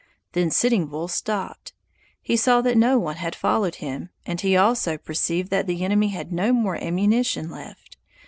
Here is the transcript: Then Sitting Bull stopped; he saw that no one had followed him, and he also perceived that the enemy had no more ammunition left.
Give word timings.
Then 0.31 0.49
Sitting 0.49 0.87
Bull 0.87 1.07
stopped; 1.07 1.73
he 2.23 2.35
saw 2.35 2.61
that 2.61 2.75
no 2.75 2.97
one 2.97 3.17
had 3.17 3.35
followed 3.35 3.75
him, 3.75 4.09
and 4.25 4.41
he 4.41 4.57
also 4.57 4.97
perceived 4.97 5.51
that 5.51 5.67
the 5.67 5.85
enemy 5.85 6.07
had 6.07 6.33
no 6.33 6.51
more 6.53 6.75
ammunition 6.83 7.51
left. 7.51 7.97